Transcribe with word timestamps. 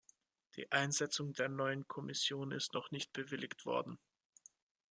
Die 0.55 0.71
Einsetzung 0.71 1.33
der 1.33 1.47
neuen 1.47 1.87
Kommission 1.87 2.49
ist 2.53 2.73
noch 2.73 2.89
nicht 2.89 3.13
bewilligt 3.13 3.67
worden. 3.67 3.99